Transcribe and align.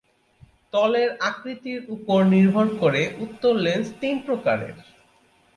তলের 0.73 1.09
আকৃতির 1.21 1.79
ওপর 1.89 2.19
নির্ভর 2.33 2.67
করে 2.81 3.01
উত্তল 3.25 3.55
লেন্স 3.57 3.87
তিন 4.01 4.15
প্রকারের। 4.27 4.75